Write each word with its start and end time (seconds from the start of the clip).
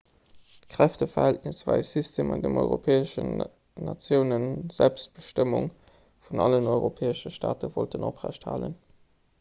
d'kräfteverhältnis 0.61 1.59
war 1.67 1.81
e 1.81 1.83
system 1.89 2.31
an 2.35 2.41
deem 2.45 2.57
europäesch 2.61 3.13
natiounen 3.27 3.83
d'national 3.91 4.49
selbstbestëmmung 4.79 5.69
vun 6.29 6.43
allen 6.49 6.73
europäesche 6.79 7.35
staate 7.39 7.73
wollten 7.79 8.11
oprecht 8.13 8.53
halen 8.53 8.77